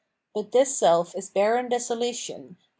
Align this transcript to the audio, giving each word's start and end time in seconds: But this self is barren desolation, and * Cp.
But 0.33 0.51
this 0.51 0.75
self 0.75 1.13
is 1.15 1.29
barren 1.29 1.69
desolation, 1.69 2.41
and 2.41 2.55
* 2.57 2.57
Cp. 2.57 2.61